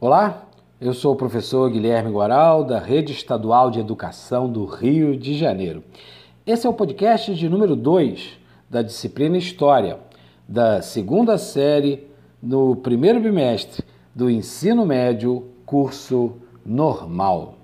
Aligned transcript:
Olá, 0.00 0.46
eu 0.80 0.94
sou 0.94 1.14
o 1.14 1.16
professor 1.16 1.68
Guilherme 1.68 2.12
Guaral, 2.12 2.62
da 2.62 2.78
Rede 2.78 3.10
Estadual 3.10 3.68
de 3.68 3.80
Educação 3.80 4.48
do 4.48 4.64
Rio 4.64 5.16
de 5.16 5.36
Janeiro. 5.36 5.82
Esse 6.46 6.68
é 6.68 6.70
o 6.70 6.72
podcast 6.72 7.34
de 7.34 7.48
número 7.48 7.74
2 7.74 8.38
da 8.70 8.80
disciplina 8.80 9.36
História, 9.36 9.98
da 10.46 10.80
segunda 10.82 11.36
série 11.36 12.06
no 12.40 12.76
primeiro 12.76 13.18
bimestre 13.18 13.84
do 14.14 14.30
ensino 14.30 14.86
médio, 14.86 15.48
curso 15.66 16.36
normal. 16.64 17.56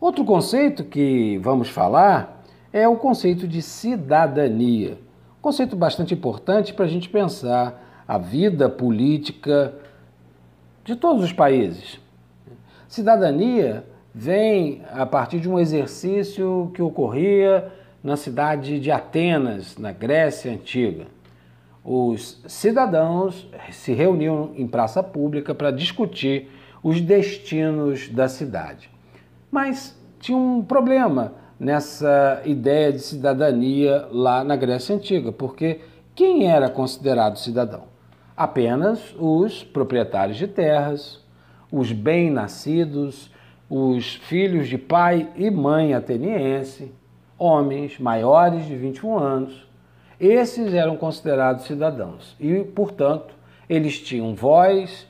Outro 0.00 0.24
conceito 0.24 0.82
que 0.82 1.38
vamos 1.38 1.68
falar 1.68 2.44
é 2.72 2.88
o 2.88 2.96
conceito 2.96 3.46
de 3.46 3.62
cidadania. 3.62 4.98
Conceito 5.40 5.76
bastante 5.76 6.14
importante 6.14 6.74
para 6.74 6.84
a 6.84 6.88
gente 6.88 7.08
pensar 7.08 8.02
a 8.08 8.18
vida 8.18 8.68
política 8.68 9.72
de 10.86 10.94
todos 10.94 11.24
os 11.24 11.32
países. 11.32 12.00
Cidadania 12.88 13.84
vem 14.14 14.82
a 14.92 15.04
partir 15.04 15.40
de 15.40 15.50
um 15.50 15.58
exercício 15.58 16.70
que 16.72 16.80
ocorria 16.80 17.72
na 18.02 18.16
cidade 18.16 18.78
de 18.78 18.92
Atenas, 18.92 19.76
na 19.76 19.90
Grécia 19.90 20.52
Antiga. 20.52 21.06
Os 21.84 22.40
cidadãos 22.46 23.48
se 23.72 23.92
reuniam 23.92 24.52
em 24.54 24.66
praça 24.66 25.02
pública 25.02 25.52
para 25.52 25.72
discutir 25.72 26.48
os 26.84 27.00
destinos 27.00 28.08
da 28.08 28.28
cidade. 28.28 28.88
Mas 29.50 29.98
tinha 30.20 30.38
um 30.38 30.62
problema 30.62 31.32
nessa 31.58 32.42
ideia 32.44 32.92
de 32.92 33.00
cidadania 33.00 34.06
lá 34.12 34.44
na 34.44 34.54
Grécia 34.54 34.94
Antiga, 34.94 35.32
porque 35.32 35.80
quem 36.14 36.48
era 36.48 36.70
considerado 36.70 37.38
cidadão? 37.38 37.95
Apenas 38.36 39.14
os 39.18 39.64
proprietários 39.64 40.36
de 40.36 40.46
terras, 40.46 41.24
os 41.72 41.90
bem-nascidos, 41.90 43.30
os 43.68 44.14
filhos 44.14 44.68
de 44.68 44.78
pai 44.78 45.28
e 45.34 45.50
mãe 45.50 45.94
ateniense, 45.94 46.92
homens 47.38 47.98
maiores 47.98 48.66
de 48.66 48.76
21 48.76 49.18
anos. 49.18 49.66
Esses 50.20 50.72
eram 50.72 50.96
considerados 50.96 51.64
cidadãos 51.64 52.36
e, 52.38 52.62
portanto, 52.62 53.34
eles 53.68 54.00
tinham 54.00 54.34
voz, 54.34 55.06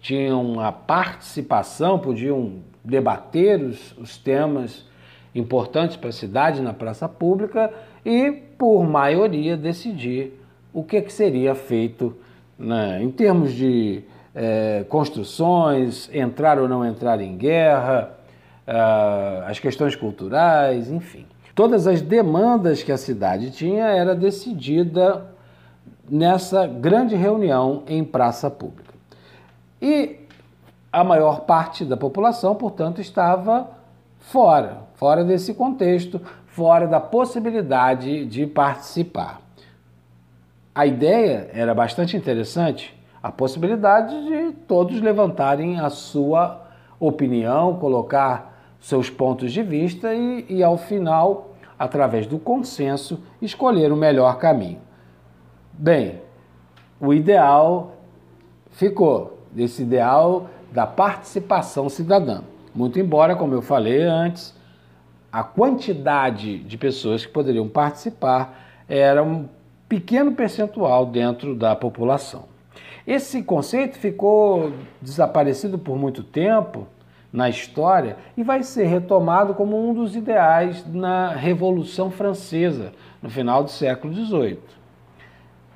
tinham 0.00 0.58
a 0.60 0.72
participação, 0.72 1.98
podiam 1.98 2.62
debater 2.84 3.62
os, 3.62 3.96
os 3.98 4.16
temas 4.16 4.88
importantes 5.34 5.96
para 5.96 6.08
a 6.08 6.12
cidade 6.12 6.60
na 6.60 6.74
praça 6.74 7.08
pública 7.08 7.72
e, 8.04 8.32
por 8.32 8.84
maioria, 8.84 9.56
decidir 9.56 10.38
o 10.72 10.82
que, 10.82 11.00
que 11.00 11.12
seria 11.12 11.54
feito 11.54 12.16
né, 12.60 13.02
em 13.02 13.10
termos 13.10 13.52
de 13.52 14.04
é, 14.34 14.84
construções, 14.88 16.08
entrar 16.12 16.58
ou 16.58 16.68
não 16.68 16.84
entrar 16.84 17.20
em 17.20 17.36
guerra, 17.36 18.10
uh, 18.68 19.48
as 19.48 19.58
questões 19.58 19.96
culturais, 19.96 20.90
enfim. 20.90 21.26
Todas 21.54 21.86
as 21.86 22.00
demandas 22.00 22.82
que 22.82 22.92
a 22.92 22.96
cidade 22.96 23.50
tinha 23.50 23.86
era 23.86 24.14
decidida 24.14 25.26
nessa 26.08 26.66
grande 26.66 27.16
reunião 27.16 27.82
em 27.88 28.04
praça 28.04 28.50
pública. 28.50 28.94
E 29.82 30.20
a 30.92 31.02
maior 31.02 31.40
parte 31.40 31.84
da 31.84 31.96
população, 31.96 32.54
portanto, 32.54 33.00
estava 33.00 33.68
fora, 34.18 34.78
fora 34.94 35.24
desse 35.24 35.54
contexto, 35.54 36.20
fora 36.46 36.86
da 36.86 37.00
possibilidade 37.00 38.24
de 38.26 38.46
participar. 38.46 39.40
A 40.80 40.86
ideia 40.86 41.50
era 41.52 41.74
bastante 41.74 42.16
interessante, 42.16 42.98
a 43.22 43.30
possibilidade 43.30 44.14
de 44.24 44.52
todos 44.66 44.98
levantarem 44.98 45.78
a 45.78 45.90
sua 45.90 46.66
opinião, 46.98 47.76
colocar 47.76 48.78
seus 48.80 49.10
pontos 49.10 49.52
de 49.52 49.62
vista 49.62 50.14
e, 50.14 50.46
e 50.48 50.62
ao 50.62 50.78
final, 50.78 51.54
através 51.78 52.26
do 52.26 52.38
consenso, 52.38 53.22
escolher 53.42 53.92
o 53.92 53.96
melhor 53.96 54.38
caminho. 54.38 54.78
Bem, 55.70 56.22
o 56.98 57.12
ideal 57.12 57.96
ficou, 58.70 59.38
esse 59.54 59.82
ideal 59.82 60.48
da 60.72 60.86
participação 60.86 61.90
cidadã. 61.90 62.40
Muito 62.74 62.98
embora, 62.98 63.36
como 63.36 63.52
eu 63.52 63.60
falei 63.60 64.00
antes, 64.00 64.56
a 65.30 65.42
quantidade 65.42 66.60
de 66.60 66.78
pessoas 66.78 67.26
que 67.26 67.30
poderiam 67.30 67.68
participar 67.68 68.58
era 68.88 69.22
pequeno 69.90 70.30
percentual 70.30 71.04
dentro 71.04 71.52
da 71.52 71.74
população. 71.74 72.44
Esse 73.04 73.42
conceito 73.42 73.98
ficou 73.98 74.72
desaparecido 75.02 75.76
por 75.80 75.98
muito 75.98 76.22
tempo 76.22 76.86
na 77.32 77.48
história 77.48 78.16
e 78.36 78.44
vai 78.44 78.62
ser 78.62 78.84
retomado 78.84 79.52
como 79.52 79.76
um 79.76 79.92
dos 79.92 80.14
ideais 80.14 80.86
na 80.86 81.30
Revolução 81.30 82.08
Francesa, 82.08 82.92
no 83.20 83.28
final 83.28 83.64
do 83.64 83.70
século 83.70 84.14
XVIII. 84.14 84.60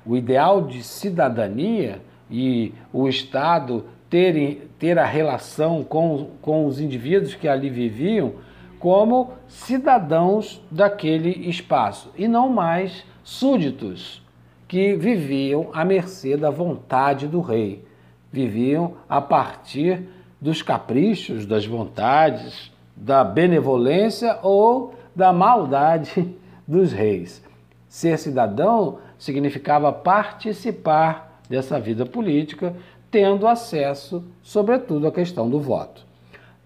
O 0.05 0.15
ideal 0.15 0.61
de 0.61 0.81
cidadania 0.81 2.01
e 2.31 2.73
o 2.93 3.09
Estado 3.09 3.83
ter, 4.09 4.71
ter 4.79 4.97
a 4.97 5.05
relação 5.05 5.83
com, 5.83 6.29
com 6.41 6.65
os 6.65 6.79
indivíduos 6.79 7.35
que 7.35 7.49
ali 7.49 7.69
viviam 7.69 8.35
como 8.79 9.33
cidadãos 9.45 10.61
daquele 10.71 11.49
espaço 11.49 12.13
e 12.17 12.29
não 12.29 12.47
mais 12.47 13.03
súditos 13.25 14.23
que 14.67 14.95
viviam 14.95 15.69
à 15.73 15.83
mercê 15.83 16.37
da 16.37 16.51
vontade 16.51 17.27
do 17.27 17.41
rei, 17.41 17.83
viviam 18.31 18.93
a 19.09 19.19
partir 19.19 20.07
dos 20.39 20.61
caprichos, 20.61 21.45
das 21.45 21.65
vontades, 21.65 22.71
da 22.95 23.23
benevolência 23.23 24.37
ou 24.43 24.93
da 25.15 25.33
maldade 25.33 26.35
dos 26.67 26.93
reis. 26.93 27.43
Ser 27.89 28.19
cidadão 28.19 28.99
significava 29.17 29.91
participar 29.91 31.41
dessa 31.49 31.79
vida 31.79 32.05
política, 32.05 32.75
tendo 33.09 33.47
acesso, 33.47 34.23
sobretudo, 34.43 35.07
à 35.07 35.11
questão 35.11 35.49
do 35.49 35.59
voto. 35.59 36.05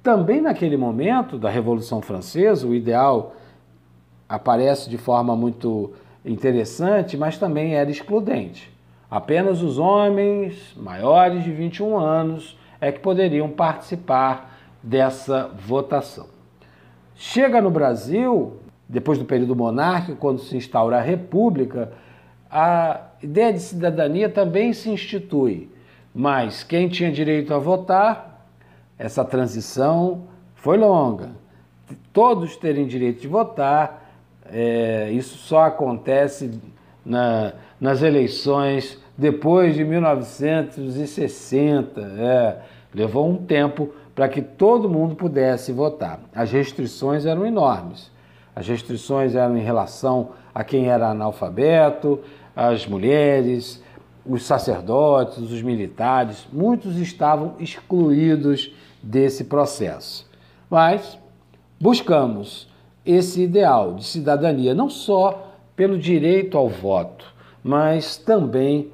Também 0.04 0.42
naquele 0.42 0.76
momento 0.76 1.38
da 1.38 1.50
Revolução 1.50 2.02
Francesa, 2.02 2.68
o 2.68 2.76
ideal 2.76 3.36
aparece 4.28 4.90
de 4.90 4.98
forma 4.98 5.36
muito 5.36 5.94
interessante, 6.26 7.18
mas 7.18 7.38
também 7.38 7.76
era 7.76 7.90
excludente. 7.90 8.72
Apenas 9.10 9.62
os 9.62 9.80
homens 9.80 10.74
maiores 10.76 11.44
de 11.44 11.52
21 11.52 11.98
anos 11.98 12.58
é 12.80 12.92
que 12.92 13.00
poderiam 13.00 13.50
participar 13.50 14.58
dessa 14.84 15.48
votação. 15.48 16.28
Chega 17.16 17.62
no 17.62 17.70
Brasil, 17.72 18.58
depois 18.88 19.18
do 19.18 19.26
período 19.26 19.56
monárquico, 19.56 20.18
quando 20.18 20.40
se 20.40 20.56
instaura 20.56 20.98
a 20.98 21.02
República, 21.02 21.92
a 22.50 23.02
ideia 23.22 23.52
de 23.52 23.60
cidadania 23.60 24.30
também 24.30 24.74
se 24.74 24.90
institui, 24.90 25.70
mas 26.14 26.64
quem 26.64 26.88
tinha 26.88 27.12
direito 27.12 27.54
a 27.54 27.60
votar, 27.60 28.48
essa 28.98 29.24
transição 29.26 30.24
foi 30.56 30.78
longa. 30.78 31.32
Todos 32.14 32.56
terem 32.56 32.88
direito 32.88 33.22
de 33.22 33.28
votar, 33.28 34.09
é, 34.52 35.12
isso 35.12 35.38
só 35.38 35.64
acontece 35.64 36.60
na, 37.06 37.54
nas 37.80 38.02
eleições 38.02 38.98
depois 39.18 39.76
de 39.76 39.84
1960. 39.84 42.02
É, 42.02 42.58
levou 42.94 43.30
um 43.30 43.38
tempo 43.38 43.94
para 44.16 44.28
que 44.28 44.42
todo 44.42 44.90
mundo 44.90 45.16
pudesse 45.16 45.72
votar. 45.72 46.20
As 46.34 46.52
restrições 46.52 47.26
eram 47.26 47.46
enormes. 47.46 48.12
As 48.56 48.68
restrições 48.68 49.36
eram 49.36 49.58
em 49.58 49.62
relação 49.62 50.32
a 50.54 50.64
quem 50.64 50.90
era 50.90 51.10
analfabeto, 51.10 52.20
as 52.56 52.86
mulheres, 52.86 53.82
os 54.26 54.44
sacerdotes, 54.44 55.38
os 55.38 55.62
militares, 55.62 56.48
muitos 56.52 56.98
estavam 56.98 57.56
excluídos 57.60 58.74
desse 59.02 59.46
processo. 59.46 60.30
Mas 60.70 61.18
buscamos 61.80 62.69
esse 63.12 63.42
ideal 63.42 63.96
de 63.96 64.06
cidadania, 64.06 64.74
não 64.74 64.90
só 64.90 65.54
pelo 65.76 65.98
direito 65.98 66.58
ao 66.58 66.70
voto, 66.70 67.26
mas 67.64 68.18
também 68.18 68.92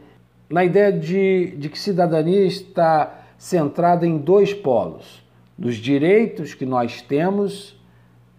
na 0.49 0.63
ideia 0.63 0.91
de, 0.91 1.55
de 1.57 1.69
que 1.69 1.79
cidadania 1.79 2.45
está 2.45 3.25
centrada 3.37 4.05
em 4.05 4.17
dois 4.17 4.53
polos: 4.53 5.23
dos 5.57 5.75
direitos 5.75 6.53
que 6.53 6.65
nós 6.65 7.01
temos 7.01 7.75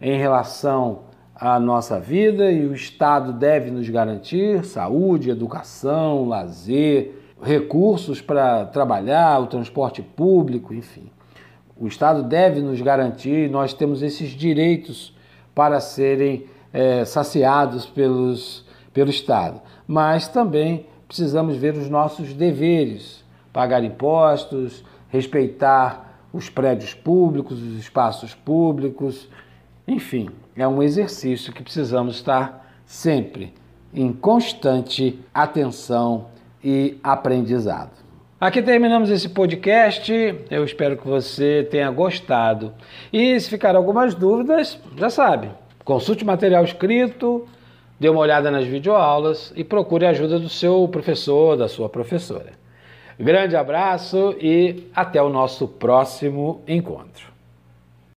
em 0.01 0.17
relação 0.19 1.01
à 1.35 1.59
nossa 1.59 1.99
vida 1.99 2.51
e 2.51 2.67
o 2.67 2.75
Estado 2.75 3.33
deve 3.33 3.71
nos 3.71 3.89
garantir 3.89 4.65
saúde, 4.65 5.31
educação, 5.31 6.29
lazer, 6.29 7.13
recursos 7.43 8.21
para 8.21 8.67
trabalhar, 8.67 9.41
o 9.41 9.47
transporte 9.47 10.03
público, 10.03 10.73
enfim. 10.73 11.11
O 11.79 11.87
Estado 11.87 12.23
deve 12.23 12.61
nos 12.61 12.81
garantir, 12.81 13.51
nós 13.51 13.75
temos 13.75 14.03
esses 14.03 14.31
direitos 14.31 15.16
para 15.57 15.81
serem 15.81 16.45
é, 16.71 17.07
saciados 17.07 17.87
pelos, 17.87 18.63
pelo 18.93 19.09
Estado. 19.09 19.59
Mas 19.89 20.29
também 20.29 20.87
precisamos 21.09 21.57
ver 21.57 21.75
os 21.75 21.89
nossos 21.89 22.35
deveres, 22.35 23.25
pagar 23.55 23.83
impostos, 23.83 24.85
respeitar 25.09 26.21
os 26.31 26.51
prédios 26.51 26.93
públicos, 26.93 27.63
os 27.63 27.79
espaços 27.79 28.35
públicos, 28.35 29.31
enfim, 29.89 30.29
é 30.55 30.69
um 30.69 30.83
exercício 30.83 31.55
que 31.55 31.63
precisamos 31.63 32.17
estar 32.17 32.71
sempre 32.85 33.55
em 33.95 34.13
constante 34.13 35.19
atenção 35.33 36.27
e 36.63 36.99
aprendizado. 37.03 38.06
Aqui 38.39 38.61
terminamos 38.61 39.09
esse 39.09 39.31
podcast. 39.31 40.13
Eu 40.51 40.63
espero 40.63 40.99
que 40.99 41.09
você 41.09 41.67
tenha 41.71 41.91
gostado. 41.91 42.75
E 43.11 43.41
se 43.41 43.49
ficar 43.49 43.75
algumas 43.75 44.15
dúvidas, 44.15 44.79
já 44.95 45.09
sabe, 45.09 45.49
consulte 45.83 46.23
o 46.23 46.27
material 46.27 46.63
escrito, 46.63 47.49
dê 47.99 48.11
uma 48.11 48.21
olhada 48.21 48.51
nas 48.51 48.67
videoaulas 48.67 49.55
e 49.57 49.65
procure 49.65 50.05
a 50.05 50.11
ajuda 50.11 50.39
do 50.39 50.51
seu 50.51 50.87
professor, 50.87 51.57
da 51.57 51.67
sua 51.67 51.89
professora. 51.89 52.53
Grande 53.19 53.57
abraço 53.57 54.37
e 54.39 54.87
até 54.95 55.23
o 55.23 55.31
nosso 55.31 55.67
próximo 55.67 56.61
encontro. 56.69 57.36